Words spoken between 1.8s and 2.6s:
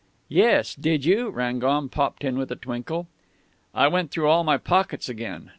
popped in with a